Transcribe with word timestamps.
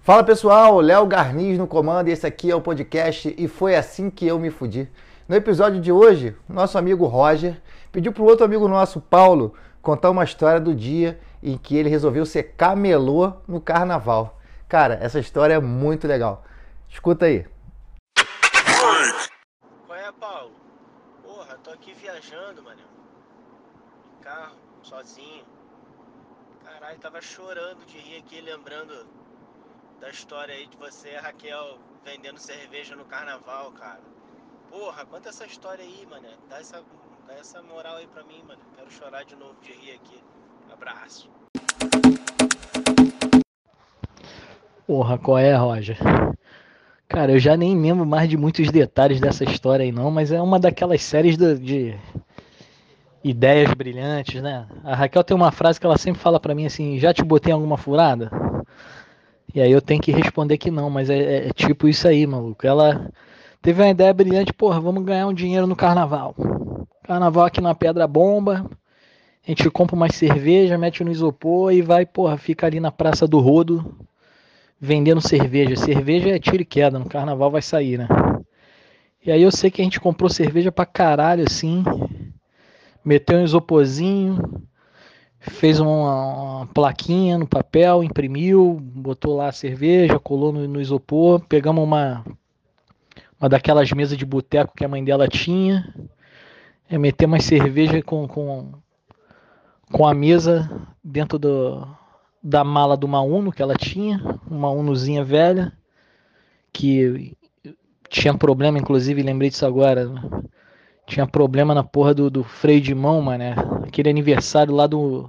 Fala 0.00 0.24
pessoal, 0.24 0.80
Léo 0.80 1.06
Garniz 1.06 1.58
no 1.58 1.66
comando 1.66 2.08
e 2.08 2.12
esse 2.12 2.26
aqui 2.26 2.50
é 2.50 2.54
o 2.54 2.60
podcast 2.60 3.34
E 3.36 3.46
Foi 3.46 3.76
Assim 3.76 4.10
Que 4.10 4.26
Eu 4.26 4.38
Me 4.38 4.50
Fudi. 4.50 4.90
No 5.28 5.36
episódio 5.36 5.80
de 5.80 5.92
hoje, 5.92 6.36
nosso 6.48 6.76
amigo 6.78 7.06
Roger 7.06 7.60
pediu 7.92 8.12
para 8.12 8.22
o 8.22 8.26
outro 8.26 8.44
amigo 8.44 8.66
nosso, 8.66 9.00
Paulo, 9.00 9.54
contar 9.82 10.10
uma 10.10 10.24
história 10.24 10.60
do 10.60 10.74
dia 10.74 11.20
em 11.42 11.56
que 11.56 11.76
ele 11.76 11.88
resolveu 11.88 12.26
ser 12.26 12.54
camelô 12.56 13.34
no 13.46 13.60
carnaval. 13.60 14.40
Cara, 14.68 14.98
essa 15.00 15.20
história 15.20 15.54
é 15.54 15.60
muito 15.60 16.08
legal. 16.08 16.44
Escuta 16.88 17.26
aí. 17.26 17.46
Qual 19.86 19.98
é, 19.98 20.12
Paulo? 20.12 20.52
Porra, 21.22 21.58
tô 21.62 21.70
aqui 21.70 21.92
viajando, 21.94 22.62
mano. 22.62 22.80
Carro, 24.22 24.56
sozinho. 24.82 25.44
Caralho, 26.64 26.98
tava 26.98 27.20
chorando 27.20 27.84
de 27.86 27.98
rir 27.98 28.18
aqui, 28.18 28.40
lembrando 28.40 29.06
da 30.00 30.08
história 30.10 30.54
aí 30.54 30.66
de 30.66 30.76
você 30.76 31.16
Raquel 31.16 31.78
vendendo 32.04 32.38
cerveja 32.38 32.96
no 32.96 33.04
carnaval, 33.04 33.72
cara. 33.72 34.00
Porra, 34.70 35.04
conta 35.04 35.28
essa 35.28 35.44
história 35.44 35.84
aí, 35.84 36.06
mano. 36.08 36.26
Dá 36.48 36.58
essa, 36.58 36.82
dá 37.26 37.34
essa 37.34 37.62
moral 37.62 37.96
aí 37.96 38.06
pra 38.06 38.22
mim, 38.24 38.42
mano. 38.46 38.60
Quero 38.76 38.90
chorar 38.90 39.24
de 39.24 39.36
novo 39.36 39.56
de 39.60 39.72
rir 39.72 39.92
aqui. 39.92 40.22
Abraço. 40.72 41.30
Porra, 44.86 45.18
qual 45.18 45.38
é, 45.38 45.54
Roger? 45.54 45.98
Cara, 47.08 47.32
eu 47.32 47.38
já 47.40 47.56
nem 47.56 47.80
lembro 47.80 48.06
mais 48.06 48.28
de 48.28 48.36
muitos 48.36 48.70
detalhes 48.70 49.20
dessa 49.20 49.44
história 49.44 49.84
aí 49.84 49.90
não, 49.90 50.10
mas 50.10 50.30
é 50.30 50.40
uma 50.40 50.60
daquelas 50.60 51.02
séries 51.02 51.36
do, 51.36 51.58
de 51.58 51.98
ideias 53.22 53.72
brilhantes, 53.74 54.42
né? 54.42 54.66
A 54.84 54.94
Raquel 54.94 55.24
tem 55.24 55.36
uma 55.36 55.52
frase 55.52 55.78
que 55.78 55.86
ela 55.86 55.98
sempre 55.98 56.20
fala 56.20 56.40
para 56.40 56.54
mim 56.54 56.66
assim, 56.66 56.98
já 56.98 57.12
te 57.12 57.22
botei 57.22 57.52
alguma 57.52 57.76
furada? 57.76 58.30
E 59.54 59.60
aí 59.60 59.70
eu 59.70 59.82
tenho 59.82 60.00
que 60.00 60.12
responder 60.12 60.58
que 60.58 60.70
não, 60.70 60.88
mas 60.88 61.10
é, 61.10 61.48
é, 61.48 61.52
tipo 61.52 61.88
isso 61.88 62.06
aí, 62.06 62.26
maluco. 62.26 62.66
Ela 62.66 63.10
teve 63.60 63.82
uma 63.82 63.90
ideia 63.90 64.12
brilhante, 64.14 64.52
porra, 64.52 64.80
vamos 64.80 65.04
ganhar 65.04 65.26
um 65.26 65.34
dinheiro 65.34 65.66
no 65.66 65.76
carnaval. 65.76 66.34
Carnaval 67.02 67.44
aqui 67.46 67.60
na 67.60 67.74
Pedra 67.74 68.06
Bomba, 68.06 68.64
a 69.44 69.50
gente 69.50 69.68
compra 69.70 69.96
mais 69.96 70.14
cerveja, 70.14 70.78
mete 70.78 71.02
no 71.02 71.10
isopor 71.10 71.72
e 71.72 71.82
vai, 71.82 72.06
porra, 72.06 72.38
fica 72.38 72.66
ali 72.66 72.78
na 72.78 72.92
Praça 72.92 73.26
do 73.26 73.40
Rodo 73.40 74.06
vendendo 74.80 75.20
cerveja. 75.20 75.76
Cerveja 75.76 76.30
é 76.30 76.38
tiro 76.38 76.62
e 76.62 76.64
queda, 76.64 76.98
no 76.98 77.08
carnaval 77.08 77.50
vai 77.50 77.60
sair, 77.60 77.98
né? 77.98 78.08
E 79.24 79.30
aí 79.30 79.42
eu 79.42 79.50
sei 79.50 79.70
que 79.70 79.82
a 79.82 79.84
gente 79.84 80.00
comprou 80.00 80.30
cerveja 80.30 80.72
pra 80.72 80.86
caralho, 80.86 81.44
assim. 81.46 81.84
Meteu 83.04 83.38
um 83.38 83.44
isoporzinho, 83.44 84.62
fez 85.38 85.80
uma, 85.80 86.60
uma, 86.60 86.66
plaquinha 86.66 87.38
no 87.38 87.46
papel, 87.46 88.04
imprimiu, 88.04 88.78
botou 88.80 89.36
lá 89.36 89.48
a 89.48 89.52
cerveja, 89.52 90.18
colou 90.18 90.52
no, 90.52 90.68
no 90.68 90.80
isopor, 90.80 91.40
pegamos 91.40 91.82
uma, 91.82 92.24
uma 93.40 93.48
daquelas 93.48 93.90
mesas 93.92 94.18
de 94.18 94.26
boteco 94.26 94.74
que 94.76 94.84
a 94.84 94.88
mãe 94.88 95.02
dela 95.02 95.26
tinha, 95.26 95.94
é, 96.88 96.98
metemos 96.98 97.36
uma 97.38 97.42
cerveja 97.42 98.02
com, 98.02 98.28
com, 98.28 98.72
com 99.90 100.06
a 100.06 100.12
mesa 100.12 100.70
dentro 101.02 101.38
do, 101.38 101.86
da 102.42 102.62
mala 102.62 102.96
do 102.96 103.06
Uno 103.06 103.50
que 103.50 103.62
ela 103.62 103.74
tinha, 103.74 104.20
uma 104.46 104.70
Unozinha 104.70 105.24
velha, 105.24 105.72
que 106.72 107.36
tinha 108.08 108.36
problema, 108.36 108.78
inclusive, 108.78 109.22
lembrei 109.22 109.48
disso 109.48 109.64
agora? 109.64 110.10
Tinha 111.10 111.26
problema 111.26 111.74
na 111.74 111.82
porra 111.82 112.14
do, 112.14 112.30
do 112.30 112.44
freio 112.44 112.80
de 112.80 112.94
mão, 112.94 113.20
mané. 113.20 113.54
Aquele 113.86 114.08
aniversário 114.08 114.72
lá 114.72 114.86
do, 114.86 115.28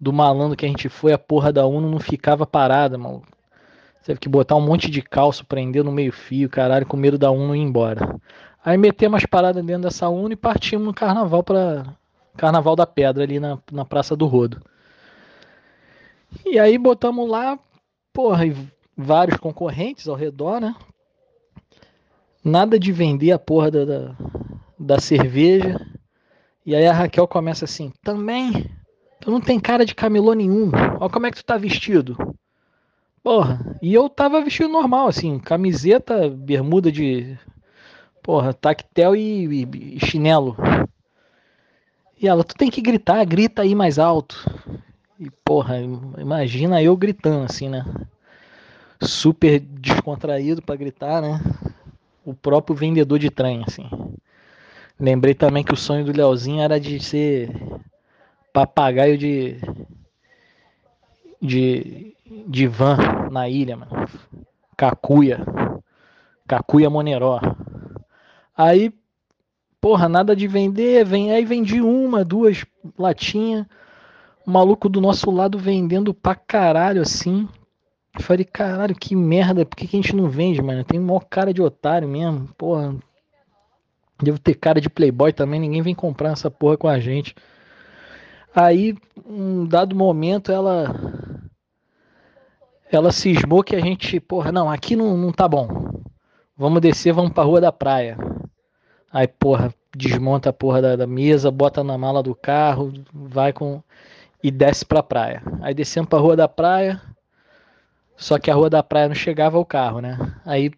do 0.00 0.12
malandro 0.12 0.56
que 0.56 0.64
a 0.64 0.68
gente 0.68 0.88
foi, 0.88 1.12
a 1.12 1.18
porra 1.18 1.52
da 1.52 1.66
Uno 1.66 1.90
não 1.90 2.00
ficava 2.00 2.46
parada, 2.46 2.96
mano. 2.96 3.22
Teve 4.02 4.18
que 4.18 4.28
botar 4.28 4.56
um 4.56 4.62
monte 4.62 4.90
de 4.90 5.02
calço, 5.02 5.44
prender 5.44 5.84
no 5.84 5.92
meio 5.92 6.10
fio, 6.10 6.48
caralho, 6.48 6.86
com 6.86 6.96
medo 6.96 7.18
da 7.18 7.30
Uno 7.30 7.54
ir 7.54 7.60
embora. 7.60 8.18
Aí 8.64 8.78
metemos 8.78 9.18
as 9.18 9.26
paradas 9.26 9.64
dentro 9.64 9.82
dessa 9.82 10.08
Uno 10.08 10.32
e 10.32 10.36
partimos 10.36 10.86
no 10.86 10.94
carnaval 10.94 11.42
para 11.42 11.84
Carnaval 12.36 12.74
da 12.74 12.86
Pedra, 12.86 13.22
ali 13.22 13.38
na, 13.38 13.58
na 13.70 13.84
Praça 13.84 14.16
do 14.16 14.26
Rodo. 14.26 14.62
E 16.46 16.58
aí 16.58 16.78
botamos 16.78 17.28
lá, 17.28 17.58
porra, 18.12 18.44
vários 18.96 19.36
concorrentes 19.36 20.08
ao 20.08 20.16
redor, 20.16 20.60
né? 20.60 20.74
Nada 22.42 22.78
de 22.78 22.90
vender 22.90 23.32
a 23.32 23.38
porra 23.38 23.70
da, 23.70 23.84
da, 23.84 24.16
da 24.90 24.98
cerveja. 24.98 25.80
E 26.66 26.74
aí 26.74 26.84
a 26.84 26.92
Raquel 26.92 27.28
começa 27.28 27.64
assim, 27.64 27.92
também? 28.02 28.68
Tu 29.20 29.30
não 29.30 29.40
tem 29.40 29.60
cara 29.60 29.84
de 29.84 29.94
camelô 29.94 30.34
nenhum. 30.34 30.68
Olha 30.98 31.10
como 31.10 31.26
é 31.26 31.30
que 31.30 31.36
tu 31.36 31.44
tá 31.44 31.56
vestido. 31.56 32.16
Porra, 33.22 33.78
e 33.80 33.94
eu 33.94 34.08
tava 34.08 34.42
vestido 34.42 34.68
normal, 34.68 35.06
assim, 35.06 35.38
camiseta, 35.38 36.28
bermuda 36.28 36.90
de. 36.90 37.38
Porra, 38.20 38.52
tactel 38.52 39.14
e, 39.14 39.62
e, 39.62 39.96
e 39.96 40.06
chinelo. 40.06 40.56
E 42.20 42.26
ela, 42.26 42.42
tu 42.42 42.56
tem 42.56 42.68
que 42.68 42.82
gritar, 42.82 43.24
grita 43.24 43.62
aí 43.62 43.76
mais 43.76 43.96
alto. 43.96 44.44
E, 45.20 45.30
porra, 45.44 45.76
imagina 46.18 46.82
eu 46.82 46.96
gritando 46.96 47.44
assim, 47.44 47.68
né? 47.68 47.84
Super 49.00 49.60
descontraído 49.60 50.60
para 50.60 50.76
gritar, 50.76 51.22
né? 51.22 51.40
O 52.24 52.34
próprio 52.34 52.74
vendedor 52.74 53.18
de 53.18 53.30
trem, 53.30 53.62
assim. 53.66 53.88
Lembrei 55.00 55.34
também 55.34 55.64
que 55.64 55.72
o 55.72 55.76
sonho 55.76 56.04
do 56.04 56.12
Leozinho 56.12 56.60
era 56.60 56.78
de 56.78 57.00
ser 57.00 57.50
papagaio 58.52 59.16
de. 59.16 59.56
de. 61.40 62.14
de 62.46 62.66
van 62.66 63.28
na 63.30 63.48
ilha, 63.48 63.76
mano. 63.76 63.92
Cacuia. 64.76 65.40
Cacuia 66.46 66.90
Moneró. 66.90 67.40
Aí, 68.56 68.92
porra, 69.80 70.08
nada 70.08 70.36
de 70.36 70.46
vender, 70.46 71.04
vem 71.04 71.32
aí 71.32 71.44
vendi 71.44 71.80
uma, 71.80 72.24
duas 72.24 72.64
latinhas 72.98 73.66
o 74.46 74.50
maluco 74.50 74.88
do 74.88 75.00
nosso 75.00 75.30
lado 75.30 75.58
vendendo 75.58 76.12
pra 76.12 76.34
caralho 76.34 77.02
assim. 77.02 77.48
Eu 78.14 78.22
falei, 78.22 78.44
caralho, 78.44 78.94
que 78.94 79.14
merda, 79.14 79.64
por 79.64 79.76
que, 79.76 79.86
que 79.86 79.96
a 79.96 80.02
gente 80.02 80.16
não 80.16 80.28
vende, 80.28 80.60
mano? 80.60 80.84
Tem 80.84 80.98
maior 80.98 81.24
cara 81.30 81.54
de 81.54 81.62
otário 81.62 82.08
mesmo, 82.08 82.48
porra. 82.58 82.96
Devo 84.22 84.38
ter 84.38 84.54
cara 84.54 84.80
de 84.80 84.90
playboy 84.90 85.32
também, 85.32 85.60
ninguém 85.60 85.82
vem 85.82 85.94
comprar 85.94 86.32
essa 86.32 86.50
porra 86.50 86.76
com 86.76 86.88
a 86.88 86.98
gente. 86.98 87.34
Aí, 88.54 88.96
um 89.24 89.66
dado 89.66 89.94
momento, 89.94 90.52
ela. 90.52 90.94
Ela 92.92 93.12
cismou 93.12 93.62
que 93.62 93.76
a 93.76 93.80
gente, 93.80 94.18
porra, 94.18 94.50
não, 94.50 94.68
aqui 94.68 94.96
não, 94.96 95.16
não 95.16 95.32
tá 95.32 95.46
bom. 95.46 95.68
Vamos 96.56 96.80
descer, 96.80 97.12
vamos 97.12 97.32
pra 97.32 97.44
rua 97.44 97.60
da 97.60 97.70
praia. 97.70 98.18
Aí, 99.12 99.28
porra, 99.28 99.72
desmonta 99.96 100.50
a 100.50 100.52
porra 100.52 100.82
da, 100.82 100.96
da 100.96 101.06
mesa, 101.06 101.50
bota 101.50 101.84
na 101.84 101.96
mala 101.96 102.22
do 102.22 102.34
carro, 102.34 102.92
vai 103.12 103.52
com 103.52 103.82
e 104.42 104.50
desce 104.50 104.84
para 104.84 105.00
a 105.00 105.02
praia. 105.02 105.42
Aí 105.62 105.74
descemos 105.74 106.08
para 106.08 106.18
a 106.18 106.22
rua 106.22 106.36
da 106.36 106.48
praia, 106.48 107.00
só 108.16 108.38
que 108.38 108.50
a 108.50 108.54
rua 108.54 108.70
da 108.70 108.82
praia 108.82 109.08
não 109.08 109.14
chegava 109.14 109.58
ao 109.58 109.64
carro, 109.64 110.00
né? 110.00 110.18
Aí 110.44 110.70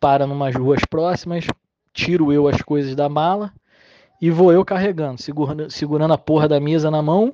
para 0.00 0.26
numas 0.26 0.54
ruas 0.54 0.80
próximas, 0.88 1.46
tiro 1.98 2.32
eu 2.32 2.46
as 2.46 2.62
coisas 2.62 2.94
da 2.94 3.08
mala 3.08 3.52
e 4.22 4.30
vou 4.30 4.52
eu 4.52 4.64
carregando, 4.64 5.20
segurando, 5.20 5.68
segurando 5.68 6.14
a 6.14 6.18
porra 6.18 6.46
da 6.46 6.60
mesa 6.60 6.90
na 6.90 7.02
mão 7.02 7.32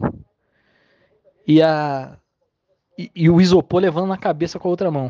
e 1.46 1.60
a 1.60 2.16
e, 2.96 3.10
e, 3.14 3.28
o 3.28 3.40
isopor 3.40 3.82
levando 3.82 4.06
na 4.06 4.16
cabeça 4.16 4.58
com 4.58 4.68
a 4.68 4.70
outra 4.70 4.88
mão. 4.88 5.08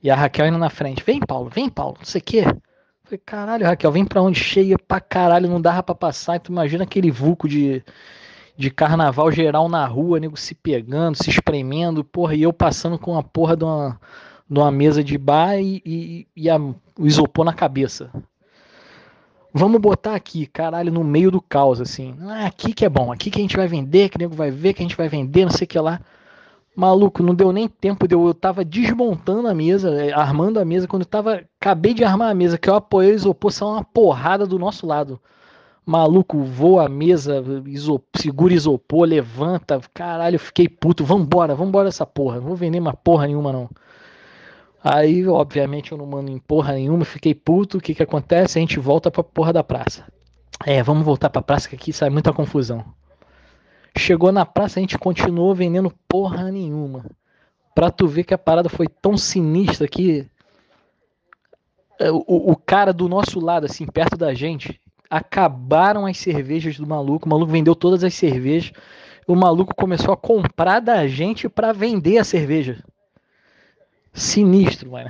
E 0.00 0.08
a 0.08 0.14
Raquel 0.14 0.46
indo 0.46 0.56
na 0.56 0.70
frente. 0.70 1.02
Vem, 1.04 1.18
Paulo, 1.18 1.50
vem, 1.52 1.68
Paulo, 1.68 1.96
não 1.98 2.04
sei 2.04 2.20
o 2.20 2.24
quê. 2.24 2.44
Falei, 3.02 3.20
caralho, 3.26 3.66
Raquel, 3.66 3.90
vem 3.90 4.04
pra 4.04 4.22
onde? 4.22 4.38
Cheia 4.38 4.78
pra 4.78 5.00
caralho, 5.00 5.48
não 5.48 5.60
dava 5.60 5.82
pra 5.82 5.96
passar. 5.96 6.38
Tu 6.38 6.52
imagina 6.52 6.84
aquele 6.84 7.10
vulco 7.10 7.48
de, 7.48 7.82
de 8.56 8.70
carnaval 8.70 9.32
geral 9.32 9.68
na 9.68 9.84
rua, 9.84 10.20
nego 10.20 10.36
se 10.36 10.54
pegando, 10.54 11.16
se 11.16 11.28
espremendo, 11.28 12.04
porra, 12.04 12.36
e 12.36 12.42
eu 12.42 12.52
passando 12.52 12.98
com 12.98 13.18
a 13.18 13.22
porra 13.22 13.56
de 13.56 13.64
uma, 13.64 14.00
de 14.48 14.58
uma 14.60 14.70
mesa 14.70 15.02
de 15.02 15.18
bar 15.18 15.58
e, 15.58 15.82
e, 15.84 16.28
e 16.36 16.48
a, 16.48 16.56
o 16.56 17.04
isopor 17.04 17.44
na 17.44 17.52
cabeça. 17.52 18.12
Vamos 19.58 19.80
botar 19.80 20.14
aqui, 20.14 20.46
caralho, 20.46 20.92
no 20.92 21.02
meio 21.02 21.30
do 21.30 21.40
caos, 21.40 21.80
assim. 21.80 22.14
Ah, 22.20 22.44
aqui 22.44 22.74
que 22.74 22.84
é 22.84 22.90
bom, 22.90 23.10
aqui 23.10 23.30
que 23.30 23.38
a 23.38 23.42
gente 23.42 23.56
vai 23.56 23.66
vender, 23.66 24.10
que 24.10 24.16
o 24.16 24.18
nego 24.18 24.34
vai 24.34 24.50
ver, 24.50 24.74
que 24.74 24.82
a 24.82 24.84
gente 24.84 24.94
vai 24.94 25.08
vender, 25.08 25.46
não 25.46 25.50
sei 25.50 25.64
o 25.64 25.68
que 25.68 25.78
lá. 25.80 25.98
Maluco, 26.76 27.22
não 27.22 27.34
deu 27.34 27.50
nem 27.52 27.66
tempo 27.66 28.06
de 28.06 28.14
eu, 28.14 28.26
eu 28.26 28.34
tava 28.34 28.62
desmontando 28.62 29.48
a 29.48 29.54
mesa, 29.54 29.90
eh, 29.94 30.12
armando 30.12 30.60
a 30.60 30.64
mesa, 30.64 30.86
quando 30.86 31.02
eu 31.02 31.06
tava, 31.08 31.42
acabei 31.58 31.94
de 31.94 32.04
armar 32.04 32.30
a 32.30 32.34
mesa, 32.34 32.58
que 32.58 32.68
eu 32.68 32.74
apoiei 32.74 33.12
o 33.12 33.14
isopor, 33.14 33.50
saiu 33.50 33.70
uma 33.70 33.82
porrada 33.82 34.46
do 34.46 34.58
nosso 34.58 34.86
lado 34.86 35.18
maluco 35.86 36.42
voa 36.42 36.86
a 36.86 36.88
mesa, 36.88 37.44
isop, 37.66 38.04
segura 38.16 38.52
isopor, 38.52 39.06
levanta, 39.06 39.80
caralho, 39.94 40.38
fiquei 40.38 40.68
puto, 40.68 41.04
vambora, 41.04 41.54
vambora 41.54 41.88
essa 41.88 42.04
porra, 42.04 42.40
não 42.40 42.48
vou 42.48 42.56
vender 42.56 42.80
uma 42.80 42.92
porra 42.92 43.28
nenhuma 43.28 43.52
não. 43.52 43.70
Aí, 44.88 45.26
obviamente, 45.26 45.90
eu 45.90 45.98
não 45.98 46.06
mando 46.06 46.30
em 46.30 46.38
porra 46.38 46.74
nenhuma, 46.74 47.04
fiquei 47.04 47.34
puto, 47.34 47.78
o 47.78 47.80
que 47.80 47.92
que 47.92 48.04
acontece? 48.04 48.56
A 48.56 48.60
gente 48.60 48.78
volta 48.78 49.10
pra 49.10 49.24
porra 49.24 49.52
da 49.52 49.64
praça. 49.64 50.06
É, 50.64 50.80
vamos 50.80 51.04
voltar 51.04 51.28
pra 51.28 51.42
praça 51.42 51.68
que 51.68 51.74
aqui 51.74 51.92
sai 51.92 52.08
muita 52.08 52.32
confusão. 52.32 52.84
Chegou 53.98 54.30
na 54.30 54.46
praça, 54.46 54.78
a 54.78 54.80
gente 54.80 54.96
continuou 54.96 55.52
vendendo 55.56 55.92
porra 56.06 56.52
nenhuma. 56.52 57.04
Pra 57.74 57.90
tu 57.90 58.06
ver 58.06 58.22
que 58.22 58.32
a 58.32 58.38
parada 58.38 58.68
foi 58.68 58.86
tão 58.86 59.16
sinistra 59.16 59.88
que 59.88 60.30
é, 61.98 62.08
o, 62.12 62.22
o 62.28 62.54
cara 62.54 62.92
do 62.92 63.08
nosso 63.08 63.40
lado, 63.40 63.66
assim, 63.66 63.86
perto 63.86 64.16
da 64.16 64.34
gente, 64.34 64.80
acabaram 65.10 66.06
as 66.06 66.16
cervejas 66.16 66.76
do 66.76 66.86
maluco. 66.86 67.26
O 67.26 67.28
maluco 67.28 67.50
vendeu 67.50 67.74
todas 67.74 68.04
as 68.04 68.14
cervejas. 68.14 68.70
O 69.26 69.34
maluco 69.34 69.74
começou 69.74 70.14
a 70.14 70.16
comprar 70.16 70.78
da 70.78 71.08
gente 71.08 71.48
para 71.48 71.72
vender 71.72 72.18
a 72.18 72.24
cerveja. 72.24 72.84
Sinistro, 74.16 74.92
mano. 74.92 75.08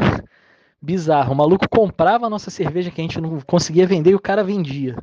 Bizarro. 0.82 1.32
O 1.32 1.37
maluco 1.37 1.69
comprava 1.69 2.26
a 2.26 2.31
nossa 2.31 2.50
cerveja 2.50 2.91
que 2.91 3.00
a 3.00 3.05
gente 3.05 3.20
não 3.20 3.41
conseguia 3.41 3.87
vender 3.87 4.11
e 4.11 4.14
o 4.17 4.20
cara 4.20 4.43
vendia. 4.43 4.97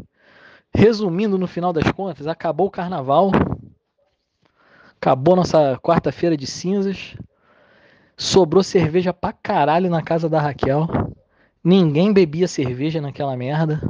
Resumindo, 0.76 1.38
no 1.38 1.48
final 1.48 1.72
das 1.72 1.90
contas, 1.92 2.28
acabou 2.28 2.68
o 2.68 2.72
carnaval. 2.72 3.32
Acabou 4.98 5.38
nossa 5.38 5.80
quarta-feira 5.82 6.36
de 6.36 6.46
cinzas. 6.46 7.16
Sobrou 8.18 8.62
cerveja 8.62 9.14
pra 9.14 9.32
caralho 9.32 9.90
na 9.90 10.02
casa 10.02 10.28
da 10.28 10.40
Raquel. 10.40 10.88
Ninguém 11.64 12.12
bebia 12.12 12.48
cerveja 12.48 13.00
naquela 13.00 13.38
merda. 13.38 13.82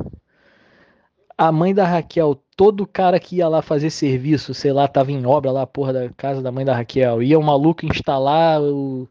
A 1.36 1.52
mãe 1.52 1.74
da 1.74 1.88
Raquel, 1.88 2.40
todo 2.56 2.86
cara 2.86 3.20
que 3.20 3.38
ia 3.38 3.48
lá 3.48 3.64
fazer 3.64 3.90
serviço, 3.90 4.54
sei 4.54 4.72
lá, 4.72 4.88
tava 4.88 5.12
em 5.12 5.26
obra 5.26 5.52
lá, 5.52 5.66
porra 5.66 5.92
da 5.92 6.10
casa 6.10 6.40
da 6.40 6.52
mãe 6.52 6.64
da 6.64 6.76
Raquel, 6.76 7.24
ia 7.24 7.40
o 7.40 7.44
maluco 7.44 7.86
instalar 7.86 8.62
o, 8.62 9.10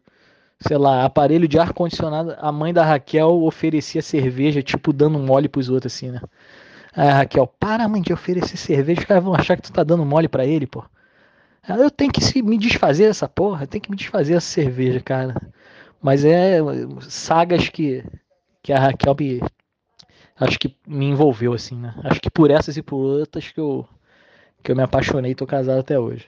sei 0.65 0.77
lá, 0.77 1.03
aparelho 1.03 1.47
de 1.47 1.59
ar-condicionado, 1.59 2.35
a 2.39 2.51
mãe 2.51 2.73
da 2.73 2.83
Raquel 2.83 3.43
oferecia 3.43 4.01
cerveja, 4.01 4.61
tipo, 4.61 4.93
dando 4.93 5.19
mole 5.19 5.49
pros 5.49 5.69
outros, 5.69 5.93
assim, 5.93 6.11
né? 6.11 6.21
Aí 6.95 7.07
a 7.07 7.13
Raquel, 7.15 7.47
para, 7.47 7.87
mãe, 7.87 8.01
de 8.01 8.13
oferecer 8.13 8.57
cerveja, 8.57 9.01
os 9.01 9.05
caras 9.05 9.23
vão 9.23 9.35
achar 9.35 9.55
que 9.55 9.63
tu 9.63 9.73
tá 9.73 9.83
dando 9.83 10.05
mole 10.05 10.27
para 10.27 10.45
ele, 10.45 10.65
pô. 10.67 10.83
Eu 11.67 11.89
tenho 11.89 12.11
que 12.11 12.41
me 12.41 12.57
desfazer 12.57 13.07
dessa 13.07 13.27
porra, 13.27 13.63
eu 13.63 13.67
tenho 13.67 13.81
que 13.81 13.89
me 13.91 13.97
desfazer 13.97 14.33
dessa 14.33 14.47
cerveja, 14.47 14.99
cara. 14.99 15.35
Mas 16.01 16.25
é 16.25 16.59
sagas 17.01 17.69
que, 17.69 18.03
que 18.61 18.73
a 18.73 18.79
Raquel 18.79 19.15
me, 19.19 19.41
acho 20.39 20.59
que 20.59 20.75
me 20.87 21.05
envolveu, 21.05 21.53
assim, 21.53 21.75
né? 21.75 21.93
Acho 22.03 22.21
que 22.21 22.29
por 22.29 22.51
essas 22.51 22.77
e 22.77 22.81
por 22.81 22.97
outras 22.97 23.49
que 23.49 23.59
eu, 23.59 23.87
que 24.61 24.71
eu 24.71 24.75
me 24.75 24.83
apaixonei 24.83 25.31
e 25.31 25.35
tô 25.35 25.45
casado 25.45 25.79
até 25.79 25.97
hoje. 25.99 26.27